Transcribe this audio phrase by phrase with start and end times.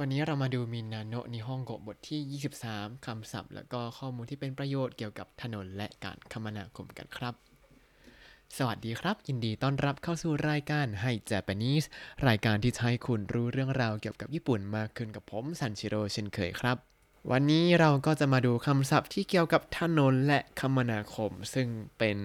[0.00, 7.34] วันนี้เรามาดูมินาโนะนิฮงโกบทที่ 23 คำศัพท์ แล้วก็ข้อมูลที่เป็นประโยชน์เกี่ยวกับถนนและการคมนาคมกันครับ
[8.56, 11.86] สวัสดีครับ ยินดีต้อนรับเข้าสู่รายการให้ Japanese
[12.28, 16.76] รายการที่จะให้คุณรู้เรื่องราวเกี่ยวกับญี่ปุ่นมากขึ้นกับผมซันชิโร่เช่นเคยครับ
[17.30, 21.68] วันนี้เราก็จะมาดูคำศัพท์ที่เกี่ยวกับถนนและคมนาคม ซึ่ง
[21.98, 22.16] เป็น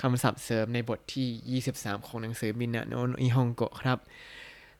[0.00, 3.98] คำศัพท์เสริมในบทที่ 23 ของหนังสือมินาโนะนิฮงโกะครับ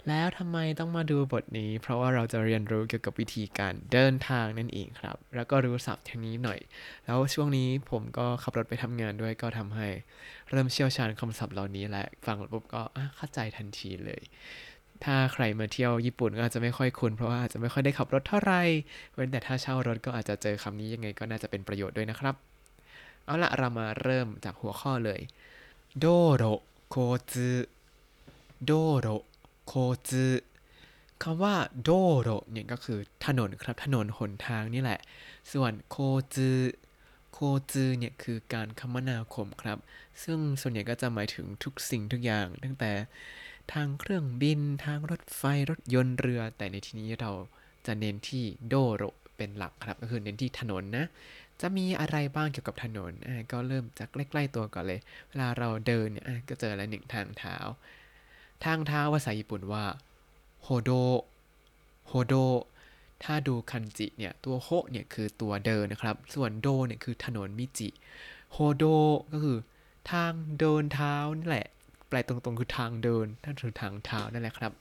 [0.09, 6.61] แล้วทำไมต้องมาดูบทนี้ เพราะว่าเราจะเรียนรู้เกี่ยวกับวิธีการเดินทางนั่นเองครับ แล้วก็รู้ศัพท์ทางนี้หน่อย
[7.07, 9.89] แล้วช่วงนี้ผมก็ขับรถไปทำงานด้วยก็ทำให้
[10.51, 12.83] เริ่มเชี่ยวชาญคำศัพท์เหล่านี้แหละฟังปุ๊บก็
[13.17, 14.23] เข้าใจทันทีเลย
[15.05, 18.63] ถ้าใครมาเที่ยวญี่ปุ่นก็อาจจะไม่ค่อยคุ้นเพราะว่าอาจจะไม่ค่อยได้ขับรถเท่าไหร่
[19.15, 22.35] เว้นแต่ถ้าเช่ารถก็อาจจะเจอคำนี้ยังไงก็น่าจะเป็นประโยชน์ด้วยนะครับ
[23.25, 25.21] เอาละเรามาเริ่มจากหัวข้อเลย
[25.99, 26.45] โดโร
[26.89, 26.97] โค
[27.33, 27.51] ซึ
[28.65, 29.09] โดโร
[29.67, 29.73] โค
[30.09, 30.27] ซึ
[31.23, 31.91] คำว่าโด
[32.21, 35.01] โรเนี่ยก็คือถนนครับ ถนนหนทางนี่แหละ
[35.53, 35.97] ส่วนโค
[36.35, 36.51] ซึ
[37.33, 37.39] โค
[37.73, 39.79] ซึเนี่ยคือการคมนาคมครับ
[40.25, 42.93] ซึ่งส่วนใหญ่ก็จะหมายถึงทุกสิ่งทุกอย่าง ตั้งแต่
[43.73, 47.31] ทางเครื่องบิน ทางรถไฟ รถยนต์เรือ แต่ในที่นี้เรา
[47.87, 49.03] จะเน้นที่โดโร
[49.37, 51.07] เป็นหลักครับ ก็คือเน้นที่ถนนนะ
[51.61, 53.13] จะมีอะไรบ้างเกี่ยวกับถนน
[53.53, 57.57] ก็เริ่มจากใกล้ๆตัวก่อนเลย เวลาเราเดินเนี่ยก็เจออะไรหนึ่งทางเท้า
[58.65, 59.85] ทางเท้าภาษาญี่ปุ่นว่า
[60.63, 60.91] โฮโด
[62.09, 62.35] โฮโด
[63.25, 67.89] ถ้าดูคันจิเนี่ยตัวโฮเนี่ยคือตัวเดินนะครับ ส่วนโดเนี่ยคือถนนมิจิ
[68.53, 68.85] โฮโด
[69.33, 69.59] ก็คือ
[70.13, 71.67] ทางเดินเท้านี่แหละ
[72.09, 74.73] แปลตรงๆคือทางเดินนั่นคือทางเท้านั่นแหละครับ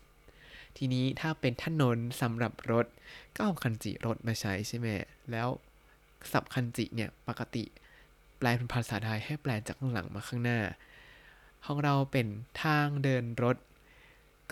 [0.77, 2.85] ทีนี้ถ้าเป็นถนนสำหรับรถ
[3.35, 4.87] ก็เอาคันจิรถมาใช้ใช่ไหม
[5.31, 5.47] แล้ว
[6.31, 7.63] ศัพท์คันจิเนี่ยปกติ
[8.37, 10.59] แปลเป็นภาษาไทยให้แปลจากข้างหลังมาข้างหน้า
[11.65, 12.27] ของเราเป็น
[12.63, 13.57] ทางเดินรถ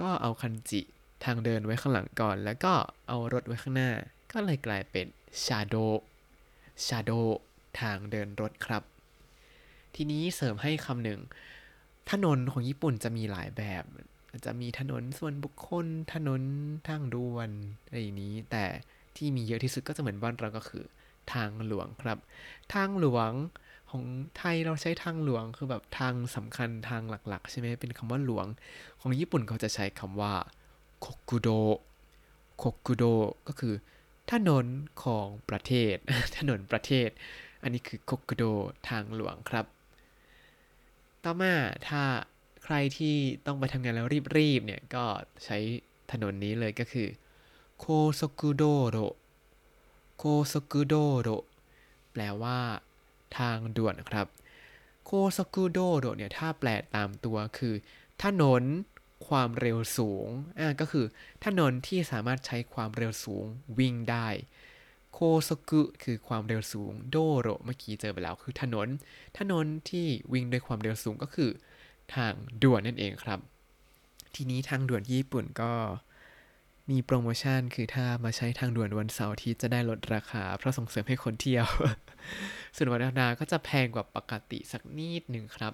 [0.02, 0.82] ก็เอาคันจิ
[1.26, 2.74] ทางเดินไว้ข้างหลังก่อน แล้วก็
[3.08, 3.92] เอารถไว้ข้างหน้า
[4.32, 5.08] ก็เลยกลายเป็น
[5.46, 5.76] ชาโด
[6.88, 7.12] ชาโด
[7.80, 8.84] ทางเดินรถครับ
[9.96, 11.20] ทีนี้เสริมให้คำหนึ่ง
[12.12, 13.84] ถนนของญี่ปุ่นจะมีหลายแบบ
[14.32, 16.42] จจะมีถนนส่วนบุคคล ถนน
[16.88, 17.50] ทางด่วน
[17.86, 18.66] อะไรอย่างนี้ แต่
[19.16, 20.84] ที่มีเยอะที่สุดก็จะเหมือนบ้านเราก็คือ
[21.34, 22.18] ทางหลวงครับ
[22.74, 23.32] ทางหลวง
[23.90, 24.04] ของ
[24.38, 28.48] ไทยเราใช้ทางหลวงคือแบบทางสำคัญทางหลัก ๆ ใช่ไหมเป็นคำว่าหลวง
[29.02, 30.34] ของญี่ปุ่นเขาจะใช้คำว่า
[31.00, 31.50] โคกุโด
[32.58, 33.04] โคกุโด
[33.48, 33.74] ก็คือ
[34.32, 34.66] ถนน
[35.04, 35.96] ของประเทศ
[36.38, 37.10] ถนนประเทศ
[37.62, 38.44] อันนี้คือโคกุโด
[38.90, 39.66] ทางหลวงครับ
[41.24, 41.54] ต่อมา
[41.88, 42.04] ถ้า
[42.64, 44.08] ใครที่ต้องไปทำงานแล้ว
[44.38, 45.06] รีบๆเนี่ยก็
[45.46, 45.58] ใช้
[46.12, 47.08] ถนนนี้เลยก็คือ
[47.80, 47.86] โค
[48.20, 48.98] ซกุโดโร
[50.18, 51.30] โคซกุโดโร
[52.12, 52.60] แปลว่า
[53.38, 54.28] ทางด่วนครับ
[55.06, 57.74] โคซกุโดโรเนี่ยถ้าแปลตามตัวคือ
[58.24, 58.64] ถนน
[59.28, 60.28] ความเร็วสูง
[60.60, 61.06] อ่าก็คือ
[61.46, 63.46] ถนนที่สามารถใช้ความเร็วสูง
[63.80, 64.28] วิ่งได้
[65.14, 68.88] โคซกุคือความเร็วสูงโดโรเมื่อกี้เจอไปแล้วคือถนน
[69.40, 71.52] ถนนที่วิ่งด้วยความเร็วสูงก็คือ
[72.16, 73.40] ทางด่วนนั่นเองครับ
[74.36, 75.72] ทีนี้ทางด่วนญี่ปุ่นก็
[76.90, 81.66] มีโปรโมชั่นคือถ้ามาใช้ทางด่วนวันเสาร์อาที่จะได้ลดราคา เพราะส่งเสริมให้คนเที่ยว
[82.76, 85.74] ส่วนวันธรรมดาก็จะแพงกว่าปกติสักนิดหนึ่งครับ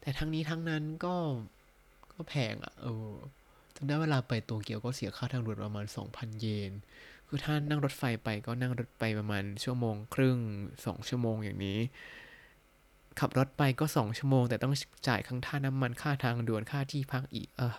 [0.00, 1.14] แต่ทั้งนี้ทั้งนั้นก็
[2.12, 3.12] ก็แพงอะเออ
[3.76, 6.72] จำได้เวลาไปโตเกียวก็เสียค่าทางด่วนประมาณ 2,000 เยน
[7.26, 10.38] คือถ้านั่งรถไฟไปก็นั่งรถไปประมาณชั่วโมงครึ่ง
[10.86, 11.78] สองชั่วโมงอย่างนี้
[13.20, 14.74] ขับรถไปก็สองชั่วโมง แต่ต้อง
[15.08, 17.74] จ่ายค่าท่าน้ำมันค่าทางด่วนค่าที่พักอีก เออ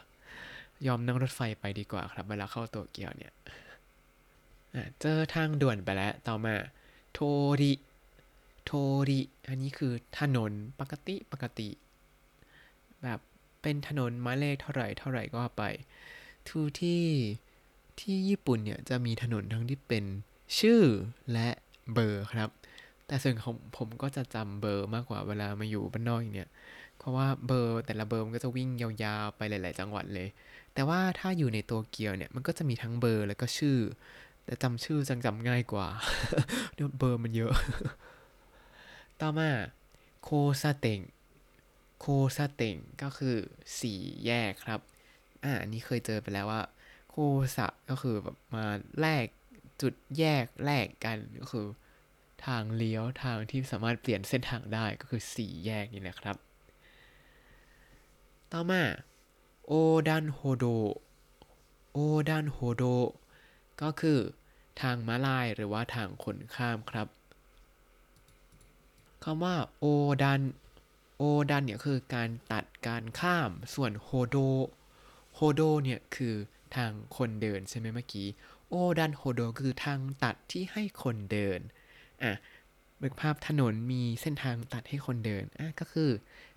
[0.88, 3.34] ยอมนั่งรถไฟไปดีกว่าครับ เวลาเข้าโตเกียวเนี่ย
[5.00, 6.56] เจอทางด่วนไปแล้ว ต่อมา
[7.14, 7.20] โท
[7.62, 7.74] ริ
[8.66, 8.72] โท
[9.10, 11.70] ริอันนี้คือถนนปกติปกติ
[13.04, 13.20] แบบ
[13.62, 15.64] เป็นถนนหมายเลขเท่าไหร่เท่าไหร่ก็ไป
[16.48, 17.04] ทูที่
[18.00, 20.06] ที่ญี่ปุ่นเนี่ยจะมีถนนทั้งที่เป็น
[20.60, 20.82] ชื่อ
[21.34, 21.50] และ
[21.94, 22.50] เบอร์ครับ
[23.08, 26.50] แต่ส่วนของผมก็จะจำเบอร์มากกว่าเวลามาอยู่บ้านนอกเนี่ย
[26.98, 30.28] เพราะว่าเบอร์แต่ละเบอร์มันก็จะวิ่งยาวๆไปหลาย ๆ จังหวัดเลย
[30.80, 33.78] แต่ว่าถ้าอยู่ในโตเกียวเนี่ยมันก็จะมีทั้งเบอร์แล้วก็ชื่อ
[34.46, 35.88] แต่จำชื่อจังจำง่ายกว่า
[36.74, 37.54] เนี่ยเบอร์มันเยอะ
[39.20, 39.50] ต่อมา
[40.24, 40.30] โค
[40.62, 41.00] ซาเต็ง
[42.00, 42.06] โค
[42.38, 43.36] ซาเต็งก็คือ
[43.80, 44.80] สี่แยกครับ
[45.44, 46.64] อ่านนี้เคยเจอไปแล้วว่า
[47.10, 47.16] โค
[47.56, 48.66] ซะก็คือแบบมา
[49.00, 49.26] แลก
[49.82, 51.68] จุดแยกแลกกันก็คือ
[52.46, 56.38] ทางเลี้ยวทางที่สามารถเปลี่ยนเส้นทางได้ก็คือสี่แยกนี่แหละครับ
[58.54, 58.84] ต่อมา
[59.72, 59.76] โอ
[60.08, 60.66] ดันโฮโด
[61.94, 62.00] โอ
[62.30, 62.84] ดันโฮโด
[63.82, 64.20] ก็คือ
[64.82, 67.08] ทางม้าลายหรือว่าทางคนข้ามครับ
[69.24, 69.86] คำว่าโอ
[70.24, 70.42] ดัน
[71.18, 74.38] โอดันเนี่ยคือการตัดการข้าม ส่วนโฮโด
[75.36, 76.36] โฮโดเนี่ยคือ
[76.76, 78.28] ทางคนเดินใช่ไหมเมื่อกี้
[78.70, 81.60] โอดันโฮโดคือทางตัดที่ให้คนเดิน
[82.24, 82.32] อะ
[83.04, 86.12] นึกภาพถนนมีเส้นทางตัดให้คนเดินอะก็คือ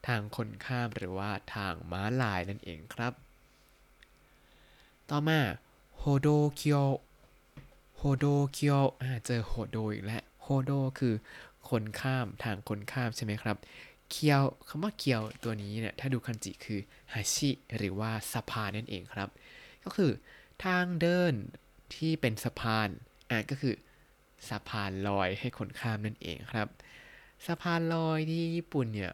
[0.07, 3.13] ทางคนข้ามหรือว่าทางม้าลายนั่นเองครับ
[5.11, 5.41] ต่อมา
[5.99, 6.87] โฮโดเคียว
[7.99, 11.15] โฮโดเคียวอ่าเจอโฮโดอีกแล้วโฮโดคือ
[11.69, 13.57] คนข้ามทางคนข้ามใช่ไหมครับ
[14.11, 16.81] เคียวคำว่าเคียวตัวนี้เนี่ยถ้าดูคันจิคือ
[17.13, 19.29] ฮาชิหรือว่าสะพานนั่นเองครับ
[19.85, 20.13] ก็คือ
[20.65, 21.35] ทางเดิน
[21.95, 22.89] ที่เป็นสะพาน
[23.31, 23.75] อะก็คือ
[24.49, 26.69] สะพานลอยให้คนข้ามนั่นเองครับ
[27.47, 29.13] สะพานลอยที่ญี่ปุ่นเนี่ย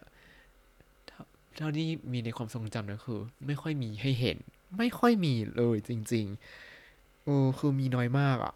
[1.56, 4.38] เท่าที่มีในความทรงจำนะคือ ไม่ค่อยมีให้เห็น
[4.78, 6.26] ไม่ค่อยมีเลยจริง
[6.74, 8.54] ๆ โอ้คือมีน้อยมากอะ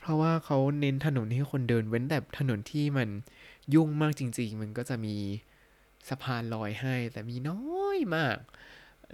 [0.00, 3.08] เพราะว่าเขาเน้นถนนให้คนเดินเว้นแต่ถนนที่มัน
[3.74, 5.16] ยุ่งมากจริง ๆ มันก็จะมี
[6.08, 8.36] สะพานลอยให้ แต่มีน้อยมาก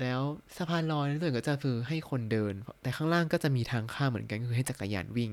[0.03, 0.21] แล้ว
[0.57, 5.31] สะพานลอยนั่นส่วนก็จะคือให้คนเดิน แต่ข้างล่างก็จะมีทางข้ามเหมือนกันคือให้จักรยานวิ่ง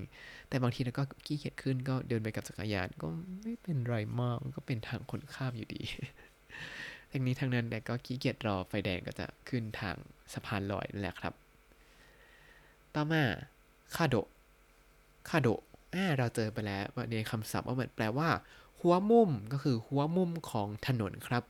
[0.49, 3.07] แต่บางทีเราก็ขี้เกียจขึ้นก็เดินไปกับจักรยานก็
[3.43, 5.81] ไม่เป็นไรมากก็เป็นทางคนข้ามอยู่ดี
[7.11, 9.95] ทั้งนี้ทั้งนั้นแต่ก็ขี้เกียจรอไฟแดงก็จะขึ้นทาง
[10.33, 11.33] สะพานลอยนั่นแหละครับ
[12.93, 13.23] ต่อมา
[13.95, 14.15] คาโด
[15.29, 15.47] คาโด
[15.93, 18.29] อ่าเราเจอไปแล้วว่าในคำศัพท์ว่ามันแปลว่า
[18.79, 21.43] หัวมุมก็คือหัวมุมของถนนครับ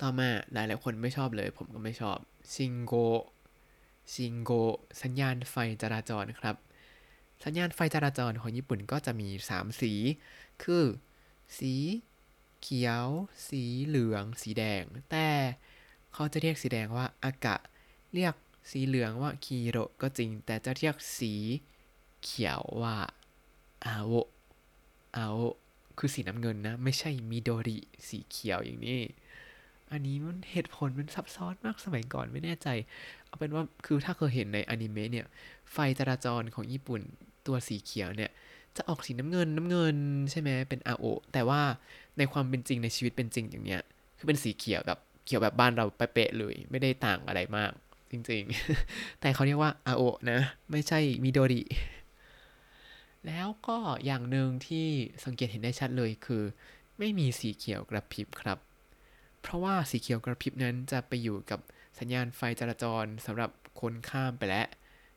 [0.00, 2.18] ต่อมาหลายหลายคนไม่ชอบเลย ผมก็ไม่ชอบ
[2.54, 2.94] ซิงโก
[4.14, 4.52] ซิงโก
[5.02, 6.56] สัญญาณไฟจราจรครับ
[7.44, 9.92] สัญญาณไฟจราจรของญี่ปุ่นก็จะมี 3 สี
[10.62, 10.84] คือ
[11.58, 11.74] สี
[12.62, 13.06] เขียว
[13.48, 15.28] สีเหลือง สีแดง แต่
[16.12, 17.56] เขาจะเรียกสีแดงว่าอากะ
[18.14, 18.34] เรียก
[18.70, 21.34] สีเหลืองว่าคีโรก็จริง แต่จะเรียกสี
[22.22, 22.96] เขียวว่า
[23.84, 24.12] อาโอ
[25.16, 25.38] อาโอ
[25.98, 29.00] คือสีน้ำเงินนะ ไม่ใช่มิโดริ สีเขียวอย่างนี้
[29.92, 32.68] อันนี้มันเหตุผลมันซับซ้อนมากสมัยก่อนไม่แน่ใจ
[33.26, 35.26] เอาเป็นว่าคือถ้าเคยเห็นในอนิเมะเนี่ย
[35.72, 37.00] ไฟจราจรของญี่ปุ่น
[37.46, 38.30] ตัวสีเขียวเนี่ย
[38.76, 39.96] จะออกสีน้ำเงินน้ำเงิน
[40.30, 41.60] ใช่ไหมเป็นอาโอแต่ว่า
[42.18, 43.82] ในความเป็นจริงในชีวิตเป็นจริงอย่างเนี้ย
[44.18, 47.72] คือเป็นสีเขียวแบบเขียวแบบบ้านเราเป๊ะเลย ไม่ได้ต่างอะไรมาก
[48.10, 50.40] จริงๆ แต่เขาเรียกว่าอาโอนะ
[50.70, 51.62] ไม่ใช่มิโดริ
[53.26, 54.86] แล้วก็อย่างหนึ่งที่
[55.24, 56.42] สังเกตเห็นได้ชัดเลยคือ
[56.98, 58.58] ไม่มีสีเขียวกระพริบครับ
[59.42, 61.60] เพราะว่าสีเขียวกระพริบนั้นจะไปอยู่กับ
[61.98, 63.50] สัญญาณไฟจราจรสำหรับ
[63.80, 64.66] คนข้ามไปแล้ว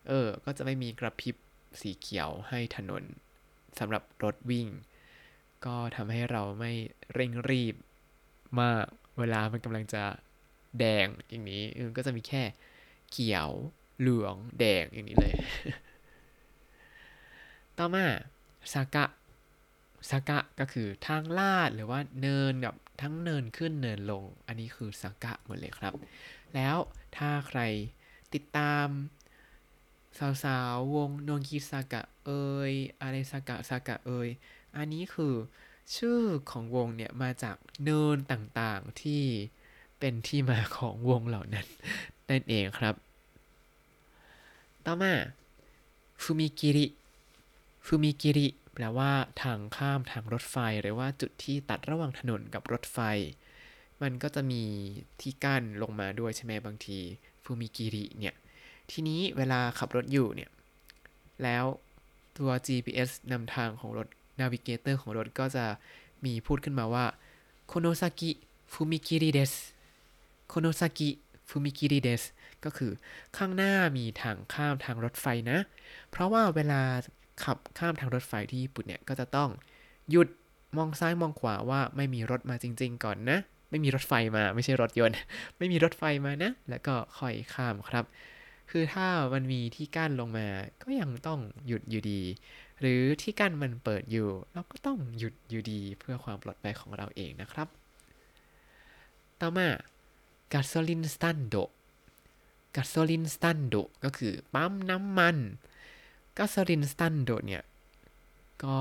[0.08, 1.34] เออ ก็จะไม่มีกระพริบ
[1.80, 3.02] สีเขียวให้ถนน
[3.78, 4.68] สำหรับรถวิ่ง
[5.66, 6.72] ก็ทำให้เราไม่
[7.14, 7.74] เร่งรีบ
[8.60, 8.86] มาก
[9.18, 10.04] เวลามันกำลังจะ
[10.78, 11.62] แดงอย่างนี้
[11.96, 12.42] ก็จะมีแค่
[13.10, 13.50] เขียว
[13.98, 15.34] เหลืองแดงอย่างนี้เลย
[17.78, 18.06] ต่อมา
[18.72, 19.04] ซากะ
[20.10, 25.94] ซากะก็คือทางลาดหรือว่าเนินแบบ ทั้งเนินขึ้นเนินลง อันนี้คือซากะหมดเลยครับ
[26.54, 26.76] แล้ว
[27.16, 27.60] ถ้าใคร
[28.34, 28.86] ติดตาม
[30.44, 32.30] สาวๆวงโนกิซากะเอ
[32.70, 34.28] ยอะไรซากะซากะเอย
[34.76, 35.34] อันนี้คือ
[35.96, 36.20] ชื่อ
[36.50, 39.22] ของวงเนี่ยมาจากเนินต่างๆที่
[39.98, 41.66] เป็นที่มาของวงเหล่านั้น
[42.30, 42.94] นั่นเองครับ
[44.84, 45.14] ต่อมา
[46.22, 46.86] ฟูมิกิริ
[47.86, 49.10] ฟูมิกิริ แปลว่า
[49.42, 52.98] ทางข้ามทางรถไฟ หรือว่าจุดที่ตัดระหว่างถนนกับรถไฟ
[54.02, 54.62] มันก็จะมี
[55.20, 56.98] ที่กั้นลงมาด้วยใช่ไหมบางที
[57.42, 58.34] ฟูมิกิริเนี่ย
[58.90, 60.50] ทีนี้เวลาขับรถอยู่เนี่ย
[61.42, 61.64] แล้ว
[62.38, 64.06] ตัว GPS นำทางของรถ
[64.40, 65.64] Navigator ของรถก็จะ
[66.24, 67.06] มีพูดขึ้นมาว่า
[67.66, 69.52] この先踏切です
[70.48, 72.22] この先踏切です
[72.64, 72.92] ก็คือ
[73.36, 75.58] ข้างหน้ามีทางข้ามทางรถไฟนะ
[76.10, 76.82] เพราะว่าเวลา
[77.42, 79.50] ขับข้ามทางรถไฟที่ญี่ปุ่นเนี่ยก็จะต้อง
[80.10, 80.28] หยุด
[80.76, 83.38] มองซ้ายมองขวาว่าไม่มีรถมาจริง ๆ ก่อนนะ
[83.70, 85.16] ไม่มีรถไฟมาไม่ใช่รถยนต์
[85.58, 88.04] ไม่มีรถไฟมานะ แล้วก็ค่อยข้ามครับ
[88.70, 90.46] คือถ้ามันมีที่กั้นลงมา
[90.82, 92.20] ก็ยังต้องหยุดอยู่ดี
[92.80, 97.68] หรือที่กั้นมันเปิดอยู่ เราก็ต้องหยุดอยู่ดีเพื่อความปลอดภัยของเราเองนะครับ
[99.40, 99.68] ต่อมา
[100.52, 101.54] g a s o l i n e stand
[102.74, 103.74] g a s o l i n e stand
[104.04, 105.36] ก็คือปั๊มน้ำมัน
[106.36, 107.64] g a s o l i n e stand เนี่ย
[108.64, 108.78] ก็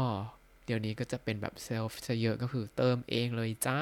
[0.65, 3.81] เดี๋ยวนี้ก็จะเป็นแบบเซลฟ์ซะเยอะก็คือเติมเองเลยจ้า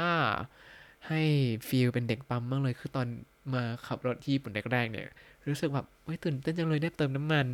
[1.07, 1.21] ให้
[1.67, 3.07] ฟีลเป็นเด็กปั๊มมากเลยคือตอน
[3.53, 5.07] มาขับรถที่ญี่ปุ่นแรกๆเนี่ย
[5.47, 7.47] รู้สึกแบบเฮ้ยตื่นเต้นจังเลยได้เติมน้ำมัน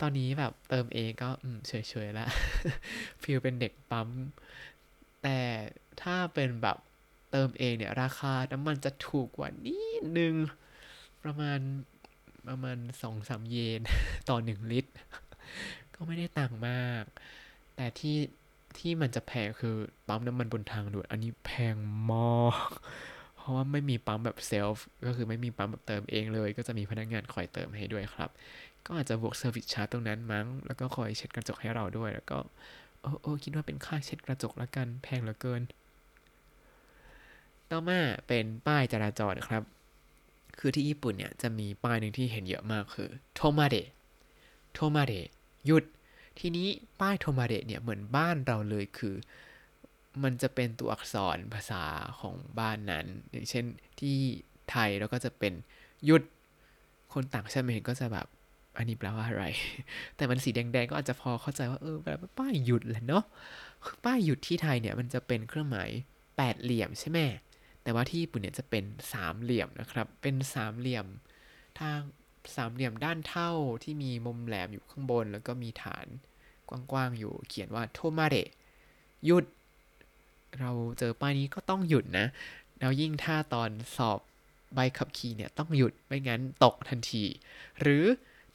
[0.00, 1.72] ตอนนี้แบบเติมเองก็อืมเฉ
[2.06, 2.28] ยๆแล้ว
[3.22, 4.08] ฟีลเป็นเด็กปั๊ม
[5.22, 5.38] แต่
[6.02, 6.78] ถ้าเป็นแบบ
[7.30, 10.34] เติมเองเนี่ย ราคาน้ำมันจะถูกกว่านิดนึง
[11.24, 11.58] ประมาณ
[12.48, 13.80] ประมาณสองสามเยน
[14.28, 14.92] ต่อหนึ่งลิตร
[15.94, 17.04] ก็ไม่ได้ต่างมาก
[17.76, 18.16] แต่ที่
[18.78, 19.74] ที่มันจะแพงคือ
[20.08, 21.76] ปั๊มน้ำมันบนทางด่วนอันนี้แพง
[22.10, 22.70] มาก
[23.36, 28.30] เพราะว่าไม่มีปั๊มแบบเซลฟ์ก็คือไม่มีปั๊มแบบเติมเองเลย ก็จะมีพนักงานคอยเติมให้ด้วยครับ
[28.86, 32.38] ก็อาจจะบวกเซอร์วิสชาร์จตรงนั้นมั้ง แล้วก็คอยเช็ดกระจกให้เราด้วย แล้วก็
[33.02, 35.62] โอ้โอ้คิดว่าเป็นค่าเช็ดกระจกละกันแพงเหลือเกิน
[37.70, 39.62] ต่อมาเป็นป้ายจราจรครับ
[40.58, 43.76] คือที่ญี่ปุ่นเนี่ยจะมีป้ายหนึ่งที่เห็นเยอะมากคือโทมาเด
[44.72, 45.14] โทมาเด
[45.66, 45.84] หยุด
[46.38, 46.68] ทีนี้
[47.00, 49.14] ป้ายโทมาเดเนี่ยเหมือนบ้านเราเลยคือ
[50.22, 51.84] มันจะเป็นตัวอักษรภาษา
[52.20, 53.64] ของบ้านนั้น อย่างเช่น
[54.00, 54.16] ที่
[54.70, 55.52] ไทยเราก็จะเป็น
[56.04, 56.22] หยุด
[57.12, 58.26] คนต่างชาติเห็นก็จะแบบ
[58.76, 59.44] อันนี้แปลว่าอะไร
[60.16, 63.24] แต่มันสีแดงๆก็อาจจะพอเข้าใจว่าเออแบบป้ายหยุดแหละเนาะ
[63.84, 65.90] คือป้ายหยุดที่ไทยเนี่ยมันจะเป็นเครื่องหมาย
[66.36, 67.18] แปดเหลี่ยมใช่ไหม
[67.82, 71.06] แต่ว่าที่ญี่ปุ่นเนี่ยจะเป็นสามเหลี่ยมนะครับ เป็นสามเหลี่ยม
[71.80, 71.98] ทาง
[72.54, 73.50] สามเหลี่ยมด้านเท่า
[73.82, 76.06] ที่มีมุมแหลมอยู่ข้างบน แล้วก็มีฐาน
[76.68, 78.36] กว้างๆอยู่เขียนว่าโทมาเด
[79.26, 79.44] หยุด
[80.60, 82.26] เราเจอป้ายนี้ก็ต้องหยุดนะ
[82.80, 84.20] แล้วยิ่งถ้าตอนสอบ
[84.74, 87.24] ใบขับขี่เนี่ยต้องหยุดไม่งั้นตกทันที
[87.80, 88.04] หรือ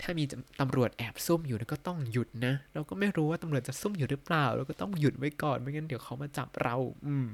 [0.02, 0.24] ถ้ามี
[0.60, 7.28] ตำรวจแอบซุ่มอยู่ก็ต้องหยุดนะ เราก็ไม่รู้ว่าตำรวจจะซุ่มอยู่หรือเปล่า เราก็ต้องหยุดไว้ก่อนไม่งั้นเดี๋ยวเขามาจับเรา อืม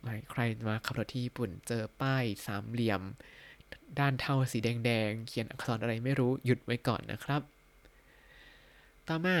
[0.00, 3.02] ไม่ใครมาขับรถที่ญี่ปุ่นเจอป้ายสามเหลี่ยม
[3.98, 7.42] ด้านเท่าสีแดงๆ เขียนอักษรอะไรไม่รู้หยุดไว้ก่อนนะครับ
[9.08, 9.36] ต่อมา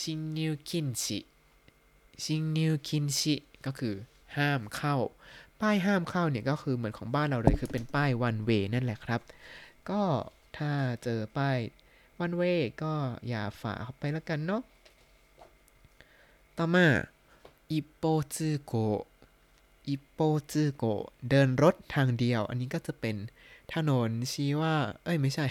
[0.00, 3.34] 進入禁止 進入禁止
[3.66, 3.94] ก็คือ
[4.36, 4.96] ห้ามเข้า
[5.60, 9.20] ป้ายห้ามเข้าเนี่ยก็คือเหมือนของบ้านเราเลยคือเป็นป้าย one way นั่นแหละครับ
[9.90, 10.02] ก็
[10.56, 10.70] ถ้า
[11.02, 11.58] เจอป้าย
[12.24, 12.92] one way ก็
[13.28, 14.62] อย่าฝ่าเข้าไปแล้วกันเนาะ
[16.56, 16.86] ต่อมา
[17.70, 18.04] อิโป
[18.34, 18.74] ซึโก
[19.88, 20.84] อิโปซึโก
[21.28, 23.16] เดินรถทางเดียว อันนี้ก็จะเป็น
[23.74, 25.46] ถนนชี้ว่า เอ้ยไม่ใช่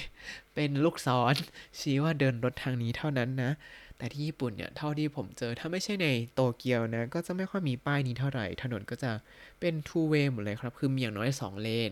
[0.54, 1.36] เป็นลูกศร
[1.80, 3.52] ชี้ว่าเดินรถทางนี้เท่านั้นนะ
[3.98, 9.12] แต่ที่ญี่ปุ่นเนี่ยเท่าที่ผมเจอถ้าไม่ใช่ในโตเกียวนะ ก็จะไม่ค่อยมีป้ายนี้เท่าไหร่ ถนนก็จะ
[9.60, 11.92] เป็น two way หมดเลยครับ คือมีอย่างน้อยสองเลน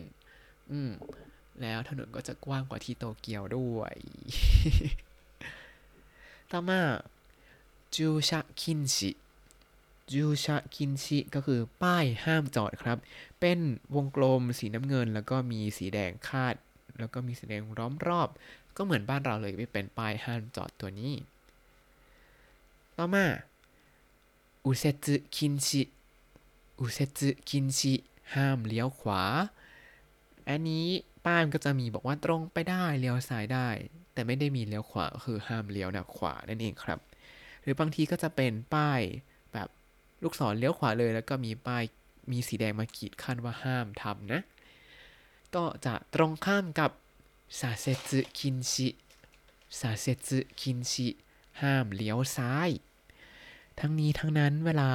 [0.70, 0.90] อืม
[1.62, 3.94] แล้วถนนก็จะกว้างกว่าที่โตเกียวด้วย
[6.50, 6.80] ต่อมา
[7.94, 9.10] จูชะคินชิ
[10.12, 12.98] จูชะคินชิก็คือป้ายห้ามจอดครับ
[13.48, 16.54] เป็นวงกลมสีน้ำเงิน แล้วก็มีสีแดงคาด
[16.98, 18.28] แล้วก็มีสีแดงล้อมรอบ
[18.76, 21.12] ก็เหมือนบ้านเราเลยไม่เป็นป้ายห้ามจอดตัวนี้
[22.96, 23.26] ต่อมา
[24.64, 25.82] อุเซจุคินชิ
[26.80, 27.94] อุเซจุคินชิ
[28.34, 29.22] ห้ามเลี้ยวขวา
[30.48, 30.86] อันนี้
[31.26, 33.68] ป้ายมันก็จะมีบอกว่าตรงไปได้เลี้ยวซ้ายได้
[34.12, 36.98] แต่ไม่ได้มีเลี้ยวขวาคือห้ามเลี้ยวนะขวานั่นเองครับ
[37.62, 39.00] หรือบางทีก็จะเป็นป้าย
[39.52, 39.68] แบบ
[40.22, 41.84] ลูกศรเลี้ยวขวาเลย แล้วก็มีป้าย
[42.30, 44.40] มีสีแดงมาขีดขั้นว่าห้ามทำนะ
[45.54, 46.90] ก็จะตรงข้ามกับ
[47.58, 48.88] ซาเซจุคินชิ
[49.78, 51.08] ซาเซจุคินชิ
[51.60, 52.70] ห้ามเลี้ยวซ้าย
[53.80, 54.88] ทั้งนี้ทั้งนั้นเวลา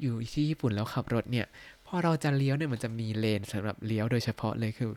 [0.00, 1.46] อยู่ที่ญี่ปุ่นแล้วขับรถเนี่ย
[1.86, 4.90] พอเราจะเลี้ยวเนี่ยมันจะมีเลนสำหรับเลี้ยวโดยเฉพาะเลยคือ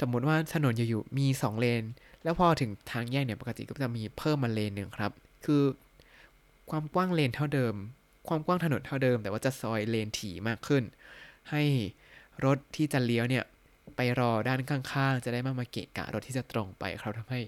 [0.00, 1.82] สมมติว่าถนนอยู่ๆมี2เลน
[2.22, 5.12] แล้วพอถึงทางแยกเนี่ยปกติก็จะมีเพิ่มมาเลนหนึ่งครับ
[5.44, 5.62] คือ
[6.70, 7.74] ความกว้างเลนเท่าเดิม
[8.28, 10.84] ความกว้างถนนเท่าเดิม แต่ว่าจะซอยเลนถี่มากขึ้น
[11.50, 11.62] ให้
[12.44, 13.44] รถที่จะเลี้ยวเนี่ย
[13.96, 17.40] ไปรอด้านข้างๆ จะได้ไม่มาเกะกะรถที่จะตรงไปครับทำให้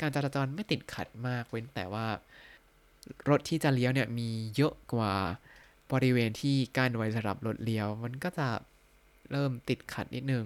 [0.00, 2.06] การจราจรไม่ติดขัดมากเว้นแต่ว่า
[3.28, 5.12] รถที่จะเลี้ยวเนี่ยมีเยอะกว่า
[5.92, 8.48] บริเวณที่กั้นไว้สำหรับรถเลี้ยว มันก็จะ
[9.30, 10.44] เริ่มติดขัดนิดนึง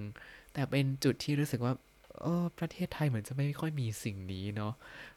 [0.52, 1.75] แต่เป็นจุดที่รู้สึกว่า
[2.23, 4.73] เออประเทศไทยเหมือนจะไม่ค่อยมีสิ่งนี้เนาะ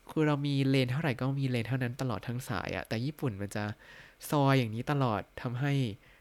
[0.10, 3.64] คือเรามีเลนเท่าไหร่ก็มีเลนเท่านั้นตลอดทั้งสายอะแต่ญี่ปุ่นมันจะ
[4.30, 5.74] ซอยอย่างนี้ตลอดทำให้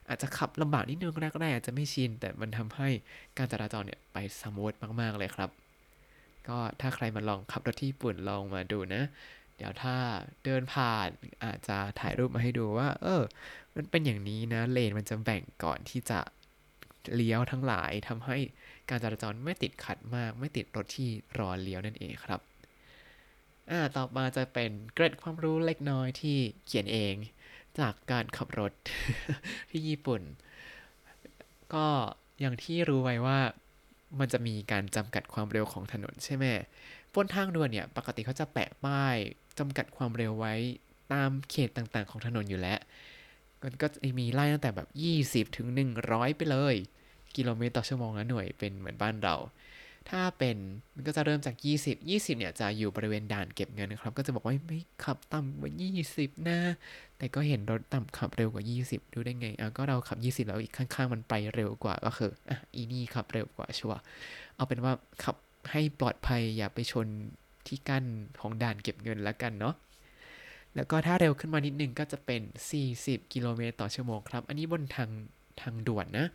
[0.07, 2.89] อาจจะขับลำบากนิดนึงแรกๆอาจจะไม่ชิน แต่มันทำให้
[3.37, 5.49] การจราจรเนี่ยไปสมูทมากๆเลยครับ
[6.47, 9.03] ก็ถ้าใครมาลองขับรถที่ญี่ปุ่นลองมาดูนะ
[9.57, 9.95] เดี๋ยวถ้า
[10.43, 11.07] เดินผ่าน
[11.43, 13.21] อาจจะถ่ายรูปมาให้ดูว่า เออ
[13.75, 16.19] มันเป็นอย่างนี้นะเลนมันจะแบ่งก่อนที่จะ
[17.15, 18.37] เลี้ยวทั้งหลายทำให้
[18.89, 22.39] การจราจรไม่ติดขัดมาก ไม่ติดรถที่รอเลี้ยวนั่นเองครับ
[23.69, 27.13] อ่าต่อมาจะเป็นเกร็ดความรู้เล็กน้อยที่เขียนเอง
[27.79, 28.71] จากการขับรถ
[29.69, 30.21] ที่ญี่ปุ่น
[31.73, 31.87] ก็
[32.41, 33.39] อย่างที่รู้ไว้ว่า
[34.19, 36.45] มันจะมีการจำกัดความเร็วของถนนใช่ไหม
[37.13, 39.15] บนทางด่วนเนี่ย ปกติเขาจะแปะป้าย
[39.59, 40.53] จำกัดความเร็วไว้
[41.13, 42.79] ตามเขตต่างๆ ของถนนอยู่แล้ว
[43.63, 44.87] มันก็จะมีไล่ตั้งแต่แบบ
[45.47, 45.67] 20 ถึง
[46.01, 46.75] 100 ไปเลย
[47.35, 49.35] กิโลเมตรต่อชั่วโมงนะหน่วยเป็นเหมือนบ้านเรา
[50.09, 50.57] ถ้าเป็น
[50.95, 55.71] มันก็จะเริ่มจาก 20 20เนี่ยจะอยู่บริเวณด่านเก็บเงินนะครับ ก็จะบอกว่าไม่ขับต่ำกว่า
[56.09, 56.59] 20 นะ
[57.17, 63.95] แต่ก็เห็นรถต่ำขับเร็วกว่า 20 ดูได้ไงอะก็เราขับ 20 แล้วอีกข้างๆ มันไปเร็วกว่าก็คืออะอีนี่ขับเร็วกว่าชัว
[64.55, 64.93] เอาเป็นว่า
[65.23, 65.35] ขับ
[65.71, 67.07] ให้ปลอดภัยอย่าไปชน
[67.67, 68.05] ที่กั้น
[68.41, 69.75] ของด่านเก็บเงินแล้วกันเนาะ
[70.75, 72.41] แล้วก็ถ้าเร็วขึ้นมานิดนึงก็จะเป็น
[72.87, 75.09] 40 กิโลเมตรต่อชั่วโมงครับ อันนี้บนทาง
[75.61, 76.27] ทางด่วนนะ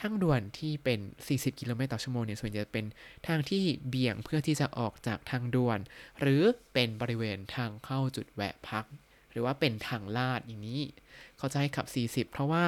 [0.00, 2.86] ทางด่วนที่เป็น 40 กิโลเมตรต่อชั่วโมงเนี่ยส่วนใหญ่จะเป็น
[3.26, 5.78] ทางที่เบี่ยงเพื่อที่จะออกจากทางด่วน
[6.20, 8.84] หรือเป็นบริเวณทางเข้าจุดแวะพัก
[9.30, 10.82] หรือว่าเป็นทางลาดอย่างนี้
[11.38, 11.86] เขาจะให้ขับ
[12.28, 12.64] 40 เพราะว่า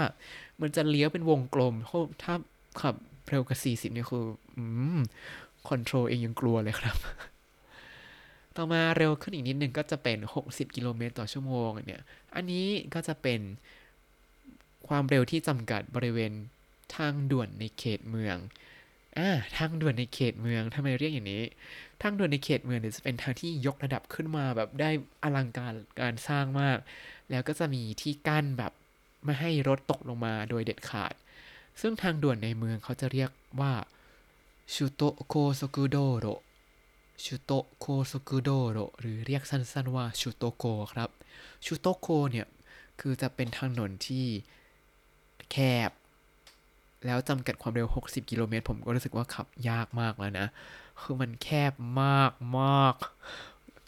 [0.60, 1.74] มันจะเลี้ยวเป็นวงกลม
[2.22, 2.34] ถ้า
[2.80, 2.94] ขับ
[3.28, 4.64] เร็วกว่า40เนี่ยคืออื
[4.96, 4.98] ม
[5.68, 6.96] คอนโทรลเองยังกลัวเลยครับ
[8.56, 12.02] ต่อมาเร็วขึ้นอีกนิดนึงก็จะเป็น 60 กิโลเมตรต่อชั่วโมงเนี่ย
[12.34, 13.40] อันนี้ก็จะเป็น
[14.88, 16.32] ความเร็วที่จำกัดบริเวณ
[16.96, 18.36] ทางด่วนในเขตเมือง
[19.18, 21.42] อ่าทางด่วนในเขตเมืองทำไมเรียกอย่างนี้
[22.02, 24.90] ทางด่วนในเขตเมืองเนี่ยจะเป็นทางที่ยกระดับขึ้นมาแบบได้
[25.22, 26.78] อลังการการสร้างมาก
[27.30, 28.72] แล้วก็จะมีที่กั้นแบบ
[29.24, 31.14] ไม่ให้รถตกลงมาโดยเด็ดขาด
[31.80, 33.72] ซึ่งทางด่วนในเมืองเขาจะเรียกว่า
[34.74, 36.26] ชูโตโคโซกุโดโร
[37.24, 41.10] ชูโตโคโซกุโดโรหรือเรียกสั้นๆว่าชูโตโกครับ
[41.64, 42.46] ชูโตโกเนี่ย
[43.00, 44.26] คือจะเป็นทางถนนที่
[45.50, 45.56] แค
[45.88, 45.90] บ
[47.06, 50.46] แล้วจำกัดความเร็ว 60 กิโลเมตร ผมก็รู้สึกว่าขับยากมากแล้วนะ
[51.00, 51.72] คือมันแคบ
[52.02, 52.94] มากมาก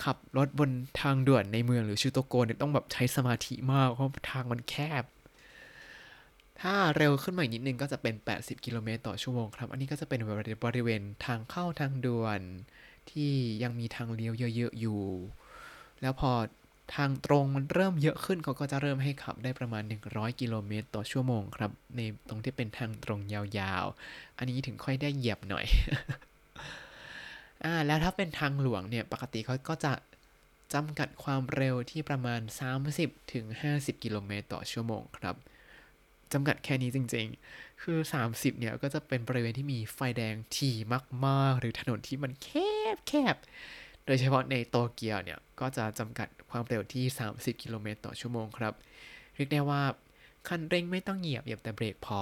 [0.05, 0.71] ขับรถบน
[1.01, 5.05] ทางด่วนในเมืองหรือชูโตโกเนี่ยต้องแบบใช้สมาธิมากเพราะทางมันแคบ
[6.61, 10.21] ถ้าเร็วขึ้นมาอีกนิดนึงก็จะเป็น 80 กิโลเมตรต่อชั่วโมงครับ อันนี้ก็จะเป็น
[10.65, 12.41] บริเวณทางเข้าทางด่วน
[13.11, 13.33] ที่
[13.63, 15.01] ยังมีทางเลี้ยวเยอะๆอยู่
[16.01, 16.31] แล้วพอ
[16.95, 25.67] ทางตรงมันเริ่มเยอะขึ้นเขาก็จะเริ่มให้ขับได้ประมาณ 100 กิโลเมตรต่อชั่วโมงครับ ในตรงที่เป็นทางตรงยาวๆ อันนี้ถึงค่อยได้เหยียบหน่อย
[27.65, 29.93] อ่า แล้วถ้าเป็นทางหลวงเนี่ย ปกติเขาก็จะ
[30.75, 32.41] จำกัดความเร็วที่ประมาณ
[32.87, 33.45] 30ถึง
[33.77, 35.37] 50 กิโลเมตรต่อชั่วโมงครับ
[36.33, 40.77] จำกัดแค่นี้จริงๆ คือ 30 เนี่ย ก็จะเป็นบริเวณที่มีไฟแดงถี่
[41.27, 42.49] มาก ๆ หรือถนนที่มันแค
[42.95, 43.37] บแคบ
[44.11, 48.75] โดยเฉพาะในโตเกียวเนี่ย ก็จะจำกัดความเร็วที่ 30 กิโลเมตรต่อชั่วโมงครับ
[49.35, 49.83] เรียกได้ว่า
[50.49, 52.21] คันเร่งไม่ต้องเหยียบเหยียบแต่เบรกพอ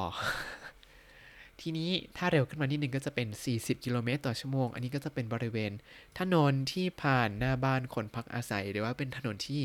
[1.61, 5.73] ทีนี้ถ้าเร็วขึ้นมานิดนึงก็จะเป็น 40 กิโลเมตรต่อชั่วโมง อันนี้ก็จะเป็นบริเวณ
[6.19, 9.61] ถนนที่ผ่านหน้าบ้านคนพักอาศัย หรือว่าเป็นถนนที่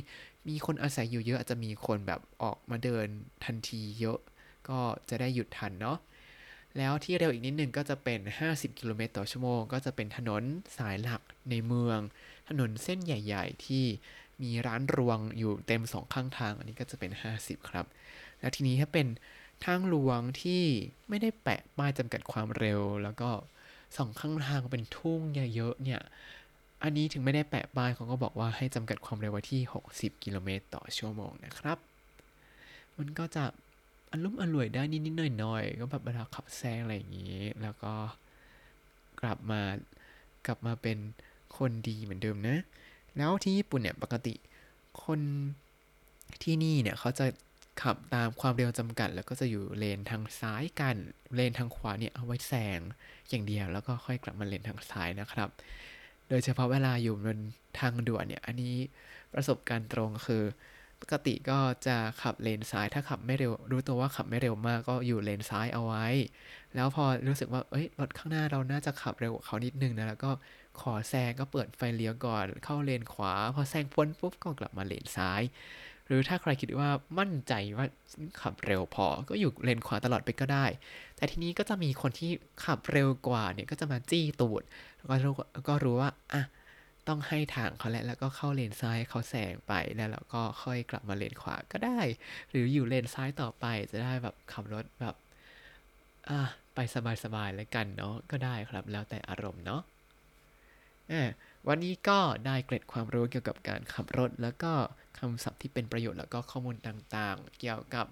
[0.47, 3.07] มีคนอาศัยอยู่เยอะอาจจะมีคนแบบออกมาเดิน
[3.45, 4.19] ทันทีเยอะ
[4.69, 4.79] ก็
[5.09, 5.97] จะได้หยุดทันเนาะ
[6.77, 10.43] แล้วที่เร็วอีกนิดนึงก็จะเป็น 50 กิโลเมตรต่อชั่วโมง ก็จะเป็นถนน
[10.77, 11.99] สายหลักในเมือง
[12.49, 13.85] ถนนเส้นใหญ่ ๆ ที่
[14.41, 17.85] มีร้านรวงอยู่เต็มสองข้างทาง อันนี้ก็จะเป็น 50 ครับ
[18.39, 19.07] แล้วทีนี้ถ้าเป็น
[19.65, 20.63] ทางหลวงที่
[21.09, 23.29] ไม่ได้แปะป้ายจำกัดความเร็ว แล้วก็
[23.97, 25.21] สองข้างทางเป็นทุ่ง
[25.55, 26.01] เยอะๆเนี่ย
[26.83, 29.61] อันนี้ถึงไม่ได้แปะป้ายเขาก็บอกว่าให้จำกัดความเร็วไว้ที่
[29.93, 31.77] 60 กิโลเมตรต่อชั่วโมงนะครับ
[32.97, 33.43] มันก็จะ
[34.11, 37.93] อารมณ์อร่วยได้นิดๆหน่อยๆก็แบบเวลาขับแซงอะไรอย่างนี้ แล้วก็
[39.21, 39.61] กลับมา
[40.45, 40.97] กลับมาเป็น
[41.57, 42.57] คนดีเหมือนเดิมนะ
[43.17, 44.35] แล้วที่ญี่ปุ่นเนี่ยปกติ
[45.03, 45.19] คน
[46.43, 47.25] ที่นี่เนี่ยเขาจะ
[47.81, 50.95] ขับตามความเร็วจำกัด แล้วก็จะอยู่เลนทางซ้ายกัน
[51.35, 52.79] เลนทางขวาเนี่ยเอาไว้แซง
[53.29, 55.49] อย่างเดียว แล้วก็ค่อยกลับมาเลนทางซ้ายนะครับ
[56.29, 57.39] โดยเฉพาะเวลาอยู่บน
[57.79, 58.75] ทางด่วนเนี่ย อันนี้
[59.33, 60.43] ประสบการณ์ตรงคือ
[61.01, 66.05] ปกติก็จะขับเลนซ้ายถ้าขับไม่เร็ว รู้ตัวว่าขับไม่เร็วมากก็อยู่เลนซ้ายเอาไว้
[66.75, 70.31] แล้วพอรู้สึกว่าเอ้ยรถข้างหน้าเราน่าจะขับเร็วกว่าเขานิดนึงนะแล้วก็
[70.81, 75.41] ขอแซงก็เปิดไฟเลี้ยวก่อน เข้าเลนขวา พอแซงพ้นปุ๊บก็กลับมาเลนซ้าย
[76.07, 77.85] หรือถ้าใครคิดว่ามั่นใจว่า
[78.41, 80.65] ขับเร็วพอก็อยู่เลนขวาตลอดไปก็ได้
[81.15, 82.31] แต่ทีนี้ก็จะมีคนที่
[82.65, 84.61] ขับเร็วกว่าเนี่ยก็จะมาจี้ตูด
[84.97, 85.33] แล้วก็รู้
[85.67, 86.43] ก็รู้ว่าอะ
[87.07, 91.99] ต้องให้ทางเขาแหละแล้วก็เข้าเลนซ้ายเขาแซงไปแล้วเราก็ค่อยกลับมาเลนขวาก็ได้
[92.49, 95.15] หรืออยู่เลนซ้ายต่อไปจะได้แบบขับรถแบบ
[96.29, 96.39] อะ
[96.75, 96.79] ไป
[97.23, 99.81] สบายๆแล้วกันเนาะก็ได้ครับแล้วแต่อารมณ์เนาะ
[101.67, 104.73] วันนี้ก็ได้เกร็ดความรู้เกี่ยวกับการขับรถ แล้วก็
[105.19, 108.05] คำศัพท์ที่เป็นประโยชน์แล้วก็ข้อมูลต่างๆ เกี่ยวกับ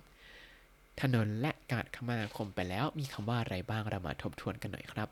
[1.02, 5.10] ถนนและการคมนาคมไปแล้วมีคำว่าอะไรบ้างเรามาทบทวนกันหน่อยครับ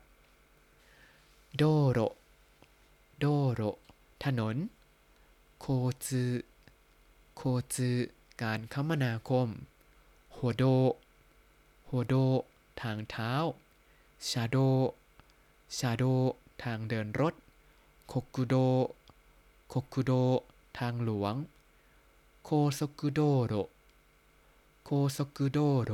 [1.56, 1.98] โดโร
[3.20, 3.62] โดโร
[4.24, 4.56] ถนน
[5.60, 5.66] โค
[6.06, 6.24] จื
[7.36, 7.42] โค
[7.74, 7.90] จื
[8.42, 9.48] การคมนาคม
[10.34, 10.64] โฮโด
[11.86, 12.14] โฮโด
[12.80, 13.32] ทางเท้า
[14.28, 14.56] ชาโด
[15.78, 16.04] ชาโด
[16.62, 17.34] ทางเดินรถ
[18.08, 18.54] โคกุโด
[19.68, 20.12] โคกุโด
[20.78, 21.34] ทางหลวง
[22.44, 23.54] โคซกุโดโร
[24.84, 25.92] โคซกุโดโร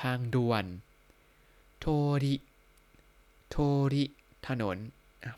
[0.00, 0.64] ทางด่วน
[1.80, 1.84] โท
[2.22, 2.34] ริ
[3.50, 3.54] โท
[3.92, 4.04] ริ
[4.46, 4.76] ถนน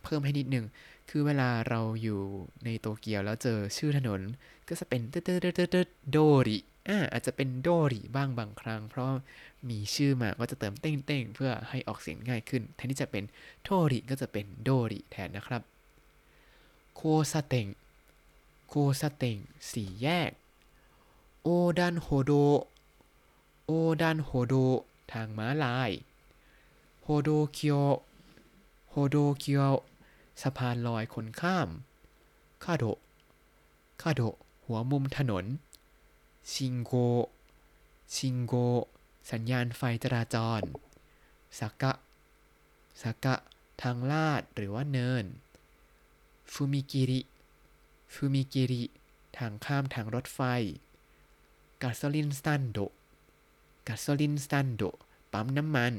[0.03, 0.66] เพิ่มให้นิดนึง
[1.11, 2.21] คือเวลาเราอยู่
[2.65, 4.21] ในโตเกียวแล้วเจอชื่อถนน
[4.69, 5.77] ก็จะเป็นเตเตเตเต
[6.11, 9.09] โดริอ่าอาจจะเป็นโดริบ้างบางครั้ง เพราะ
[9.69, 13.25] มีชื่อมาก็จะเติมเต้งเต้งเพื่อให้ออกเสียงง่ายขึ้น แทนที่จะเป็น
[13.62, 15.62] โทริก็จะเป็นโดริแทนนะครับ
[16.95, 17.01] โค
[17.33, 17.67] ซาเต็ง
[18.69, 19.37] โคซาเต็ง
[19.73, 20.31] สี่แยก
[21.43, 22.33] โอดันโฮโด
[23.67, 24.55] โอดันโฮโด
[25.12, 25.91] ทางม้าลาย
[27.05, 27.83] โฮโดเกียว
[28.91, 29.73] โฮโดเกียว
[30.40, 31.68] สะพานลอยคนข้าม
[32.64, 32.85] คาโด
[34.03, 34.23] คาโด
[34.64, 35.45] หัวมุมถนน
[36.53, 38.55] 信号 信号
[39.31, 40.62] สัญญาณไฟจราจร
[41.59, 41.92] สักะ
[43.03, 43.35] สักะ
[43.83, 45.25] ทางลาดหรือว่าเนิน
[46.53, 47.21] ฟูมิกิริ
[48.12, 48.83] ฟูมิกิริ
[49.38, 50.40] ทางข้ามทางรถไฟ
[51.83, 52.79] ガソリンスタンド
[53.88, 54.83] ガソリンスタンド
[55.33, 55.95] ปั๊มน้ำมัน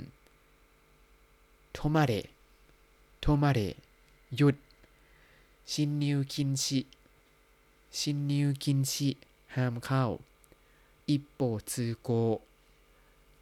[1.74, 2.14] 止まれ
[3.22, 3.60] 止まれ
[4.38, 4.56] หยุด
[5.72, 9.10] 進入禁止 進入禁止
[9.56, 10.04] ห้ามเข้า
[11.10, 11.40] อิปโป
[11.72, 12.10] ซูโก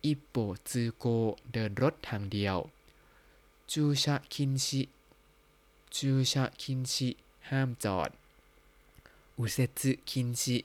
[0.06, 0.36] อิปโป
[0.70, 1.06] ซูโก
[1.52, 2.58] เดินรถทางเดียว
[3.72, 7.10] 駐車禁止 駐車禁止
[7.50, 8.10] ห้ามจอด
[9.38, 10.58] 右折禁止 右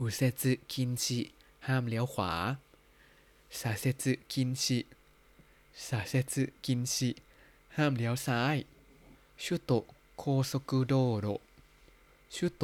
[0.00, 1.20] 折禁止
[1.66, 2.32] ห้ามเลี้ยวขวา
[3.58, 4.78] 左折禁止
[5.86, 7.10] 左折禁止
[7.76, 8.56] ห้ามเลี้ยวซ้าย
[9.48, 11.26] 首都高速道路
[12.34, 12.62] 首都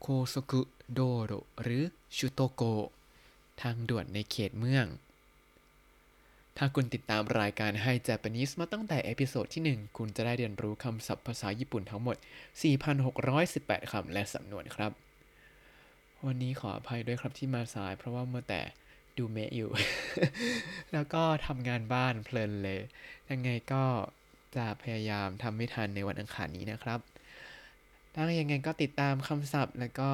[0.00, 1.84] 高速道路 หรือ
[2.16, 2.62] 首都高
[3.60, 4.86] ทางด่วนในเขตเมือง
[6.56, 12.16] ถ้าคุณติดตามรายการให้ Japanese มาตั้งแต่ episode ที่ 1 คุณจะได้เรียนรู้คำศัพท์ภาษาญี่ปุ่นทั้งหมด
[13.04, 14.92] 4,618 คำและสำนวนครับ
[16.26, 18.62] วันนี้ขออภัยด้วยครับที่มาสาย เพราะว่าเมื่อแต่
[19.16, 19.70] ดูเมะอยู่
[20.92, 22.80] แล้วก็ทำงานบ้านเพลินเลย
[23.30, 23.84] ยังไงก็
[24.56, 27.00] จะพยายามทำไม่ทันในวันอังคารนี้นะครับ
[28.14, 30.10] ถ้ายังไงก็ติดตามคำศัพท์ แล้วก็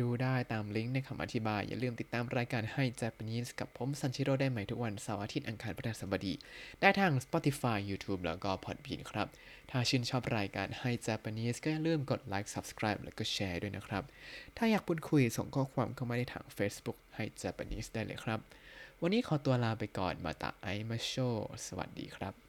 [0.00, 6.34] ดูได้ตามลิงก์ในคำอธิบาย อย่าลืมติดตามรายการให้ Japanese กับผมซันชิโร่ได้ใหม่ทุกวันเสาร์อาทิตย์อังคารพฤหัสบดี
[6.80, 9.28] ได้ทาง Spotify YouTube แล้วก็ Podbean ครับ
[9.70, 14.04] ถ้าชื่นชอบรายการให้ Japanese ก็อย่าลืมกดไลค์ Subscribe แล้วก็แชร์ด้วยนะครับ
[14.56, 18.40] ถ้าอยากพูดคุยส่งข้อความเข้ามาได้ทาง Facebook ให้ Japanese ได้เลยครับ
[19.02, 21.14] วันนี้ขอตัวลาไปก่อนมาตาไอมาโช
[21.66, 22.43] สวัสดีครับ